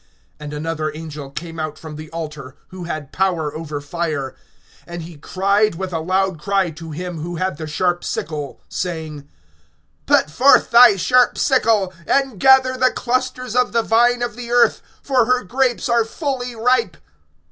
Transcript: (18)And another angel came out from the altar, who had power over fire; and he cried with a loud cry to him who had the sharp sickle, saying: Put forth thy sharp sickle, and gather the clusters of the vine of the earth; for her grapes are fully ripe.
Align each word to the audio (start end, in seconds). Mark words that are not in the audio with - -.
(18)And 0.39 0.53
another 0.55 0.91
angel 0.95 1.29
came 1.29 1.59
out 1.59 1.77
from 1.77 1.95
the 1.95 2.09
altar, 2.09 2.55
who 2.69 2.85
had 2.85 3.11
power 3.11 3.55
over 3.55 3.79
fire; 3.79 4.33
and 4.87 5.03
he 5.03 5.15
cried 5.15 5.75
with 5.75 5.93
a 5.93 5.99
loud 5.99 6.39
cry 6.39 6.71
to 6.71 6.89
him 6.89 7.19
who 7.19 7.35
had 7.35 7.57
the 7.57 7.67
sharp 7.67 8.03
sickle, 8.03 8.59
saying: 8.67 9.29
Put 10.07 10.31
forth 10.31 10.71
thy 10.71 10.95
sharp 10.95 11.37
sickle, 11.37 11.93
and 12.07 12.39
gather 12.39 12.75
the 12.77 12.89
clusters 12.89 13.55
of 13.55 13.73
the 13.73 13.83
vine 13.83 14.23
of 14.23 14.35
the 14.35 14.49
earth; 14.49 14.81
for 15.03 15.25
her 15.25 15.43
grapes 15.43 15.87
are 15.87 16.03
fully 16.03 16.55
ripe. 16.55 16.97